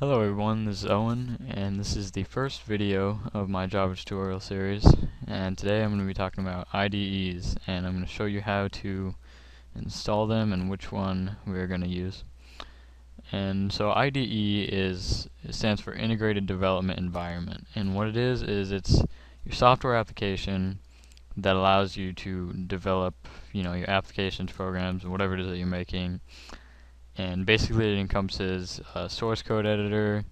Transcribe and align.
Hello 0.00 0.22
everyone, 0.22 0.64
this 0.64 0.82
is 0.82 0.90
Owen, 0.90 1.52
and 1.54 1.78
this 1.78 1.94
is 1.94 2.12
the 2.12 2.22
first 2.22 2.62
video 2.62 3.20
of 3.34 3.50
my 3.50 3.66
Java 3.66 3.94
tutorial 3.94 4.40
series, 4.40 4.94
and 5.26 5.58
today 5.58 5.82
I'm 5.82 5.90
going 5.90 6.00
to 6.00 6.06
be 6.06 6.14
talking 6.14 6.42
about 6.42 6.68
IDEs, 6.72 7.54
and 7.66 7.86
I'm 7.86 7.92
going 7.92 8.06
to 8.06 8.10
show 8.10 8.24
you 8.24 8.40
how 8.40 8.68
to 8.68 9.14
install 9.76 10.26
them 10.26 10.54
and 10.54 10.70
which 10.70 10.90
one 10.90 11.36
we're 11.46 11.66
going 11.66 11.82
to 11.82 11.86
use. 11.86 12.24
And 13.30 13.70
so 13.70 13.92
IDE 13.92 14.16
is, 14.16 15.28
stands 15.50 15.82
for 15.82 15.92
Integrated 15.92 16.46
Development 16.46 16.98
Environment, 16.98 17.66
and 17.74 17.94
what 17.94 18.08
it 18.08 18.16
is, 18.16 18.42
is 18.42 18.72
it's 18.72 19.02
your 19.44 19.52
software 19.52 19.96
application 19.96 20.78
that 21.36 21.56
allows 21.56 21.98
you 21.98 22.14
to 22.14 22.54
develop, 22.54 23.14
you 23.52 23.62
know, 23.62 23.74
your 23.74 23.90
applications, 23.90 24.50
programs, 24.50 25.04
whatever 25.04 25.34
it 25.34 25.40
is 25.40 25.48
that 25.48 25.58
you're 25.58 25.66
making, 25.66 26.22
and 27.20 27.44
basically 27.44 27.92
it 27.92 28.00
encompasses 28.00 28.80
a 28.94 29.08
source 29.08 29.42
code 29.42 29.66
editor, 29.66 30.24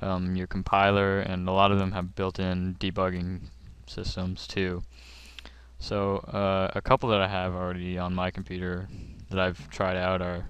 um, 0.00 0.36
your 0.36 0.46
compiler, 0.46 1.20
and 1.20 1.48
a 1.48 1.52
lot 1.52 1.72
of 1.72 1.78
them 1.78 1.92
have 1.92 2.14
built-in 2.14 2.76
debugging 2.78 3.40
systems 3.86 4.46
too. 4.46 4.82
So 5.80 6.18
uh, 6.18 6.70
a 6.74 6.80
couple 6.80 7.08
that 7.10 7.20
I 7.20 7.26
have 7.26 7.54
already 7.54 7.98
on 7.98 8.14
my 8.14 8.30
computer 8.30 8.88
that 9.30 9.40
I've 9.40 9.68
tried 9.70 9.96
out 9.96 10.22
are 10.22 10.48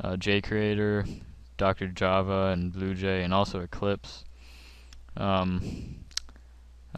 uh, 0.00 0.12
JCreator, 0.12 1.22
Dr. 1.56 1.88
Java, 1.88 2.52
and 2.52 2.72
BlueJ, 2.72 3.24
and 3.24 3.34
also 3.34 3.60
Eclipse. 3.60 4.24
Um, 5.16 5.96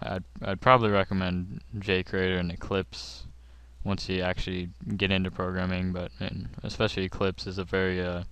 I'd, 0.02 0.24
I'd 0.42 0.60
probably 0.60 0.90
recommend 0.90 1.62
JCreator 1.78 2.38
and 2.38 2.52
Eclipse 2.52 3.24
once 3.84 4.09
you 4.09 4.23
actually 4.23 4.71
get 4.96 5.10
into 5.10 5.30
programming, 5.30 5.93
but 5.93 6.10
especially 6.63 7.04
Eclipse 7.04 7.46
is 7.46 7.59
a 7.59 7.65
very 7.65 8.02
uh, 8.02 8.24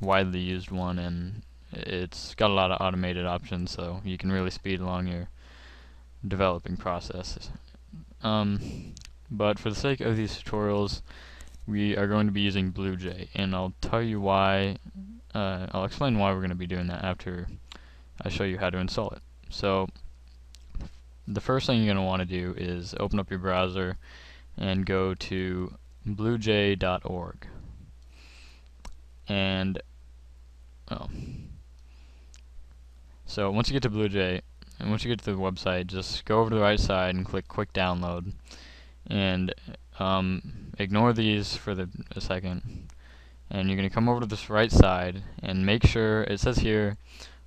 widely 0.00 0.40
used 0.40 0.70
one, 0.70 0.98
and 0.98 1.42
it's 1.72 2.34
got 2.34 2.50
a 2.50 2.54
lot 2.54 2.70
of 2.70 2.80
automated 2.80 3.26
options, 3.26 3.70
so 3.70 4.00
you 4.04 4.16
can 4.16 4.32
really 4.32 4.50
speed 4.50 4.80
along 4.80 5.06
your 5.06 5.28
developing 6.26 6.76
process. 6.76 7.50
Um, 8.22 8.94
but 9.30 9.58
for 9.58 9.68
the 9.68 9.76
sake 9.76 10.00
of 10.00 10.16
these 10.16 10.42
tutorials, 10.42 11.02
we 11.66 11.96
are 11.96 12.06
going 12.06 12.26
to 12.26 12.32
be 12.32 12.40
using 12.40 12.72
BlueJ, 12.72 13.28
and 13.34 13.54
I'll 13.54 13.74
tell 13.80 14.02
you 14.02 14.20
why. 14.20 14.78
Uh, 15.34 15.66
I'll 15.72 15.84
explain 15.84 16.18
why 16.18 16.32
we're 16.32 16.38
going 16.38 16.48
to 16.48 16.56
be 16.56 16.66
doing 16.66 16.86
that 16.86 17.04
after 17.04 17.46
I 18.22 18.30
show 18.30 18.44
you 18.44 18.58
how 18.58 18.70
to 18.70 18.78
install 18.78 19.10
it. 19.10 19.20
So 19.50 19.86
the 21.26 21.42
first 21.42 21.66
thing 21.66 21.78
you're 21.78 21.94
going 21.94 22.02
to 22.02 22.08
want 22.08 22.20
to 22.20 22.26
do 22.26 22.54
is 22.56 22.94
open 22.98 23.20
up 23.20 23.28
your 23.28 23.38
browser 23.38 23.98
and 24.58 24.84
go 24.84 25.14
to 25.14 25.74
bluej.org. 26.06 27.46
And 29.28 29.82
oh. 30.90 31.08
So 33.26 33.50
once 33.50 33.68
you 33.68 33.74
get 33.74 33.82
to 33.82 33.90
BlueJ, 33.90 34.40
and 34.80 34.90
once 34.90 35.04
you 35.04 35.10
get 35.10 35.18
to 35.20 35.24
the 35.24 35.38
website, 35.38 35.86
just 35.86 36.24
go 36.24 36.40
over 36.40 36.50
to 36.50 36.56
the 36.56 36.62
right 36.62 36.80
side 36.80 37.14
and 37.14 37.26
click 37.26 37.46
Quick 37.48 37.72
Download. 37.72 38.32
And 39.06 39.54
um, 39.98 40.72
ignore 40.78 41.12
these 41.12 41.56
for 41.56 41.74
the, 41.74 41.88
a 42.14 42.20
second. 42.20 42.88
And 43.50 43.68
you're 43.68 43.76
going 43.76 43.88
to 43.88 43.94
come 43.94 44.08
over 44.08 44.20
to 44.20 44.26
this 44.26 44.50
right 44.50 44.70
side 44.70 45.22
and 45.42 45.66
make 45.66 45.84
sure, 45.84 46.22
it 46.24 46.40
says 46.40 46.58
here 46.58 46.96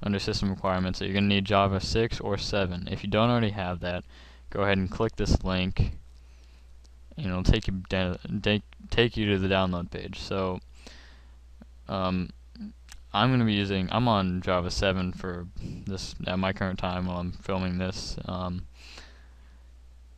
under 0.04 0.20
System 0.20 0.50
Requirements 0.50 1.00
that 1.00 1.06
you're 1.06 1.14
going 1.14 1.30
to 1.30 1.36
need 1.36 1.45
Java 1.45 1.80
6 1.80 2.20
or 2.20 2.38
7. 2.38 2.88
If 2.92 3.04
you 3.04 3.09
don't 3.09 3.30
already 3.30 3.52
have 3.52 3.80
that, 3.82 4.04
go 4.50 4.62
ahead 4.62 4.78
and 4.78 4.89
click 4.89 5.16
this 5.16 5.44
link 5.44 5.94
and 7.17 7.28
it'll 7.28 7.44
take 7.44 7.67
you 7.67 7.81
take 8.42 8.64
take 8.90 9.17
you 9.17 9.28
to 9.31 9.40
the 9.40 9.48
download 9.48 9.92
page. 9.92 10.20
So 10.20 10.59
um, 11.88 12.30
I'm 13.14 13.30
going 13.30 13.39
to 13.39 13.45
be 13.45 13.54
using 13.54 13.89
I'm 13.92 14.08
on 14.08 14.42
Java 14.42 14.72
7 14.72 15.14
for 15.14 15.48
this 15.86 16.16
at 16.27 16.39
my 16.39 16.54
current 16.54 16.80
time 16.80 17.05
while 17.05 17.17
I'm 17.17 17.32
filming 17.32 17.77
this. 17.77 18.17
Um, 18.26 18.66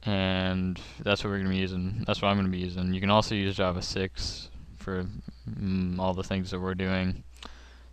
and 0.05 0.79
that's 0.99 1.23
what 1.23 1.29
we're 1.29 1.37
going 1.37 1.49
to 1.49 1.55
be 1.55 1.57
using. 1.57 2.03
That's 2.05 2.21
what 2.21 2.29
I'm 2.29 2.35
going 2.35 2.45
to 2.45 2.51
be 2.51 2.63
using. 2.63 2.93
You 2.93 2.99
can 2.99 3.09
also 3.09 3.35
use 3.35 3.55
Java 3.55 3.81
6 3.81 4.49
for 4.77 5.05
mm, 5.49 5.97
all 5.97 6.13
the 6.13 6.23
things 6.23 6.51
that 6.51 6.59
we're 6.59 6.75
doing. 6.75 7.23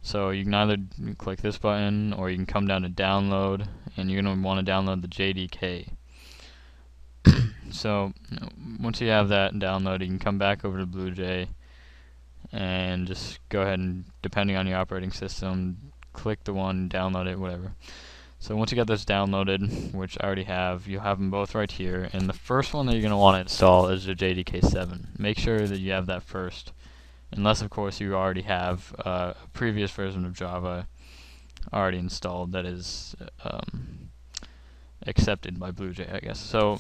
So 0.03 0.31
you 0.31 0.45
can 0.45 0.55
either 0.55 0.77
click 1.19 1.41
this 1.41 1.59
button 1.59 2.13
or 2.13 2.31
you 2.31 2.37
can 2.37 2.47
come 2.47 2.67
down 2.67 2.83
to 2.83 2.89
download 2.89 3.67
and 3.97 4.11
you're 4.11 4.23
going 4.23 4.37
to 4.37 4.43
want 4.43 4.65
to 4.65 4.71
download 4.71 5.03
the 5.03 5.09
JDK. 5.09 5.89
So 7.75 8.13
once 8.81 9.01
you 9.01 9.09
have 9.09 9.29
that 9.29 9.53
downloaded, 9.55 10.01
you 10.01 10.07
can 10.07 10.19
come 10.19 10.39
back 10.39 10.65
over 10.65 10.79
to 10.79 10.87
BlueJ 10.87 11.49
and 12.53 13.07
just 13.07 13.39
go 13.49 13.63
ahead 13.63 13.79
and, 13.79 14.05
depending 14.23 14.57
on 14.57 14.67
your 14.67 14.79
operating 14.79 15.13
system, 15.13 15.93
click 16.13 16.45
the 16.45 16.53
one, 16.53 16.89
download 16.89 17.31
it, 17.31 17.39
whatever. 17.39 17.73
So 18.39 18.57
once 18.57 18.73
you 18.73 18.77
got 18.77 18.87
this 18.87 19.05
downloaded, 19.05 19.93
which 19.93 20.17
I 20.21 20.25
already 20.25 20.45
have, 20.45 20.89
you'll 20.89 21.03
have 21.03 21.19
them 21.19 21.31
both 21.31 21.55
right 21.55 21.71
here. 21.71 22.09
And 22.13 22.29
the 22.29 22.33
first 22.33 22.73
one 22.73 22.87
that 22.87 22.93
you're 22.93 23.03
going 23.03 23.11
to 23.11 23.17
want 23.17 23.37
to 23.37 23.43
install 23.43 23.89
is 23.89 24.07
the 24.07 24.15
JDK7. 24.15 25.19
Make 25.19 25.39
sure 25.39 25.67
that 25.67 25.79
you 25.79 25.93
have 25.93 26.07
that 26.07 26.23
first, 26.23 26.73
unless 27.31 27.61
of 27.61 27.69
course 27.69 28.01
you 28.01 28.15
already 28.15 28.43
have 28.43 28.95
uh, 29.05 29.35
a 29.43 29.49
previous 29.49 29.91
version 29.91 30.25
of 30.25 30.33
Java 30.33 30.89
already 31.73 31.99
installed 31.99 32.53
that 32.53 32.65
is 32.65 33.15
um, 33.45 34.11
accepted 35.07 35.61
by 35.61 35.71
BlueJ, 35.71 36.15
I 36.15 36.21
guess. 36.21 36.41
So 36.41 36.79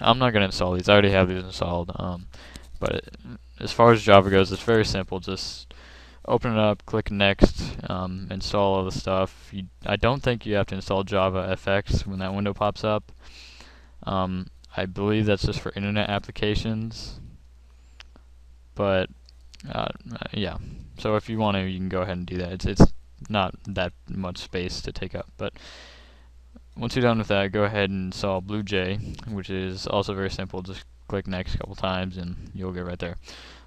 I'm 0.00 0.18
not 0.18 0.32
going 0.32 0.40
to 0.40 0.46
install 0.46 0.72
these. 0.72 0.88
I 0.88 0.92
already 0.92 1.10
have 1.10 1.28
these 1.28 1.42
installed. 1.42 1.92
Um, 1.96 2.26
but 2.78 2.94
it, 2.96 3.16
as 3.60 3.72
far 3.72 3.92
as 3.92 4.02
Java 4.02 4.30
goes, 4.30 4.50
it's 4.50 4.62
very 4.62 4.84
simple. 4.84 5.20
Just 5.20 5.72
open 6.26 6.52
it 6.52 6.58
up, 6.58 6.84
click 6.86 7.10
Next, 7.10 7.76
um, 7.88 8.28
install 8.30 8.74
all 8.74 8.84
the 8.84 8.92
stuff. 8.92 9.48
You, 9.52 9.64
I 9.86 9.96
don't 9.96 10.22
think 10.22 10.46
you 10.46 10.54
have 10.54 10.66
to 10.68 10.74
install 10.74 11.04
Java 11.04 11.56
FX 11.56 12.06
when 12.06 12.18
that 12.20 12.34
window 12.34 12.54
pops 12.54 12.84
up. 12.84 13.12
Um, 14.04 14.48
I 14.76 14.86
believe 14.86 15.26
that's 15.26 15.44
just 15.44 15.60
for 15.60 15.72
internet 15.76 16.08
applications. 16.08 17.20
But 18.74 19.10
uh, 19.70 19.88
yeah, 20.32 20.58
so 20.98 21.16
if 21.16 21.28
you 21.28 21.38
want 21.38 21.56
to, 21.56 21.62
you 21.62 21.78
can 21.78 21.88
go 21.88 22.02
ahead 22.02 22.16
and 22.16 22.26
do 22.26 22.38
that. 22.38 22.52
It's 22.52 22.66
it's 22.66 22.92
not 23.28 23.54
that 23.66 23.92
much 24.08 24.38
space 24.38 24.80
to 24.82 24.92
take 24.92 25.14
up, 25.14 25.30
but 25.36 25.52
once 26.76 26.96
you're 26.96 27.02
done 27.02 27.18
with 27.18 27.28
that, 27.28 27.52
go 27.52 27.64
ahead 27.64 27.90
and 27.90 28.06
install 28.06 28.40
BlueJ, 28.40 29.30
which 29.30 29.50
is 29.50 29.86
also 29.86 30.14
very 30.14 30.30
simple. 30.30 30.62
Just 30.62 30.84
click 31.08 31.26
next 31.26 31.54
a 31.54 31.58
couple 31.58 31.74
times 31.74 32.16
and 32.16 32.50
you'll 32.54 32.72
get 32.72 32.84
right 32.84 32.98
there. 32.98 33.16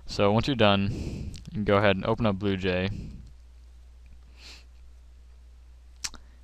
So 0.07 0.31
once 0.31 0.47
you're 0.47 0.55
done, 0.55 1.31
you 1.51 1.63
go 1.63 1.77
ahead 1.77 1.95
and 1.95 2.05
open 2.05 2.25
up 2.25 2.37
BlueJ. 2.37 3.11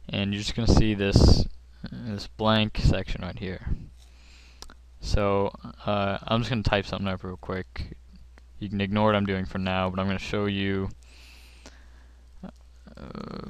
And 0.10 0.34
you're 0.34 0.42
just 0.42 0.56
going 0.56 0.68
to 0.68 0.74
see 0.74 0.94
this 0.94 1.46
this 1.92 2.28
blank 2.28 2.78
section 2.78 3.22
right 3.24 3.40
here. 3.40 3.68
So 5.00 5.52
uh, 5.86 6.20
I'm 6.28 6.42
just 6.42 6.52
going 6.52 6.62
to 6.62 6.70
type 6.70 6.86
something 6.86 7.08
up 7.08 7.24
real 7.24 7.38
quick. 7.38 7.98
You 8.60 8.70
can 8.70 8.82
ignore 8.82 9.08
what 9.08 9.16
I'm 9.16 9.26
doing 9.26 9.46
for 9.46 9.58
now, 9.58 9.90
but 9.90 10.00
I'm 10.00 10.06
going 10.06 10.18
to 10.18 10.24
show 10.24 10.46
you 10.46 10.90
uh, 12.96 13.50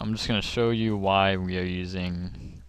I'm 0.00 0.14
just 0.14 0.28
going 0.28 0.40
to 0.40 0.46
show 0.46 0.70
you 0.70 0.96
why 0.96 1.36
we 1.36 1.58
are 1.58 1.64
using 1.64 2.62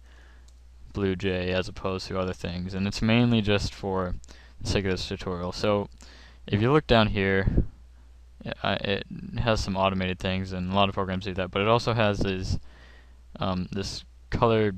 BlueJ 0.92 1.48
as 1.48 1.68
opposed 1.68 2.08
to 2.08 2.18
other 2.18 2.32
things, 2.32 2.74
and 2.74 2.86
it's 2.86 3.02
mainly 3.02 3.40
just 3.40 3.74
for 3.74 4.14
the 4.60 4.68
sake 4.68 4.84
of 4.84 4.92
this 4.92 5.08
tutorial. 5.08 5.52
So 5.52 5.88
if 6.46 6.62
you 6.62 6.72
look 6.72 6.86
down 6.86 7.08
here, 7.08 7.64
uh, 8.62 8.76
it 8.80 9.06
has 9.38 9.62
some 9.62 9.76
automated 9.76 10.18
things, 10.18 10.52
and 10.52 10.72
a 10.72 10.74
lot 10.74 10.88
of 10.88 10.94
programs 10.94 11.24
do 11.24 11.34
that, 11.34 11.50
but 11.50 11.62
it 11.62 11.68
also 11.68 11.94
has 11.94 12.18
this, 12.18 12.58
um, 13.40 13.68
this 13.72 14.04
color 14.30 14.72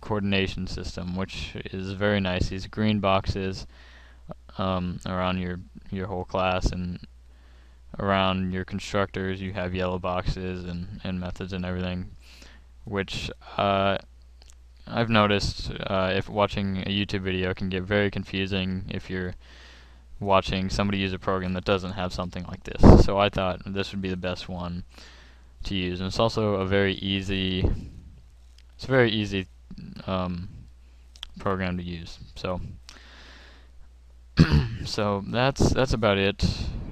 coordination 0.00 0.66
system, 0.66 1.16
which 1.16 1.56
is 1.72 1.92
very 1.92 2.20
nice. 2.20 2.48
These 2.48 2.66
green 2.66 3.00
boxes 3.00 3.66
um, 4.58 5.00
around 5.06 5.38
your 5.38 5.60
your 5.90 6.06
whole 6.06 6.24
class, 6.24 6.66
and 6.72 6.98
around 7.98 8.52
your 8.52 8.64
constructors 8.64 9.40
you 9.40 9.52
have 9.52 9.74
yellow 9.74 9.98
boxes 9.98 10.64
and, 10.64 11.00
and 11.04 11.18
methods 11.18 11.52
and 11.52 11.64
everything 11.64 12.10
which 12.84 13.30
uh, 13.56 13.98
I've 14.86 15.10
noticed 15.10 15.72
uh, 15.86 16.12
if 16.14 16.28
watching 16.28 16.78
a 16.78 16.90
YouTube 16.90 17.22
video 17.22 17.52
can 17.52 17.68
get 17.68 17.82
very 17.82 18.10
confusing 18.10 18.84
if 18.88 19.10
you're 19.10 19.34
watching 20.20 20.70
somebody 20.70 20.98
use 20.98 21.12
a 21.12 21.18
program 21.18 21.52
that 21.54 21.64
doesn't 21.64 21.92
have 21.92 22.12
something 22.12 22.44
like 22.44 22.62
this. 22.64 23.04
So 23.04 23.18
I 23.18 23.28
thought 23.28 23.60
this 23.66 23.92
would 23.92 24.00
be 24.00 24.08
the 24.08 24.16
best 24.16 24.48
one 24.48 24.84
to 25.64 25.74
use. 25.74 26.00
And 26.00 26.06
it's 26.06 26.20
also 26.20 26.54
a 26.54 26.66
very 26.66 26.94
easy 26.94 27.68
it's 28.76 28.84
a 28.84 28.88
very 28.88 29.10
easy 29.10 29.46
um, 30.06 30.48
program 31.40 31.76
to 31.78 31.82
use. 31.82 32.18
So 32.36 32.60
so 34.84 35.24
that's 35.26 35.70
that's 35.70 35.92
about 35.92 36.18
it 36.18 36.44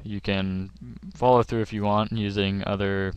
you 0.05 0.21
can 0.21 0.71
follow 1.15 1.43
through 1.43 1.63
if 1.63 1.73
you 1.73 1.83
want 1.83 2.13
using 2.13 2.63
other 2.67 3.15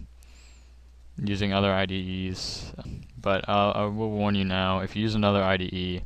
using 1.21 1.51
other 1.51 1.73
IDEs, 1.73 2.73
but 3.19 3.47
I'll, 3.47 3.73
I 3.75 3.85
will 3.85 4.11
warn 4.11 4.35
you 4.35 4.45
now, 4.45 4.79
if 4.79 4.95
you 4.95 5.01
use 5.01 5.15
another 5.15 5.43
IDE, 5.43 6.03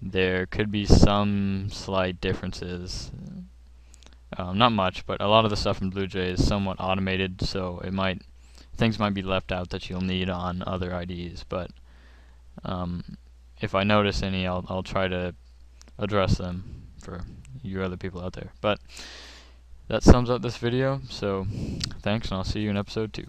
there 0.00 0.46
could 0.46 0.70
be 0.70 0.86
some 0.86 1.68
slight 1.70 2.20
differences. 2.20 3.10
Um, 4.38 4.56
not 4.56 4.72
much, 4.72 5.04
but 5.04 5.20
a 5.20 5.26
lot 5.26 5.44
of 5.44 5.50
the 5.50 5.56
stuff 5.56 5.82
in 5.82 5.90
BlueJ 5.90 6.14
is 6.14 6.46
somewhat 6.46 6.76
automated, 6.78 7.42
so 7.42 7.80
it 7.84 7.92
might 7.92 8.22
things 8.76 8.98
might 8.98 9.12
be 9.12 9.22
left 9.22 9.52
out 9.52 9.68
that 9.70 9.90
you'll 9.90 10.00
need 10.00 10.30
on 10.30 10.62
other 10.66 10.94
IDEs. 10.94 11.44
But 11.48 11.70
um, 12.64 13.18
if 13.60 13.74
I 13.74 13.82
notice 13.82 14.22
any, 14.22 14.46
I'll 14.46 14.64
I'll 14.68 14.82
try 14.82 15.08
to 15.08 15.34
address 15.98 16.38
them 16.38 16.86
for 17.02 17.22
you 17.62 17.82
other 17.82 17.96
people 17.96 18.22
out 18.22 18.32
there. 18.34 18.52
But 18.60 18.80
that 19.90 20.04
sums 20.04 20.30
up 20.30 20.40
this 20.40 20.56
video, 20.56 21.00
so 21.08 21.44
thanks, 22.00 22.28
and 22.28 22.36
I'll 22.36 22.44
see 22.44 22.60
you 22.60 22.70
in 22.70 22.76
episode 22.76 23.12
2. 23.12 23.26